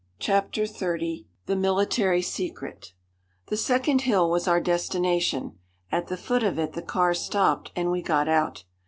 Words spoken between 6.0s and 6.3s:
the